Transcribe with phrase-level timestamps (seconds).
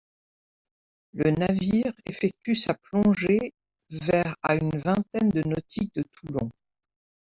[1.13, 3.53] Le navire effectue sa plongée
[3.91, 6.49] vers à une vingtaine de nautiques de Toulon.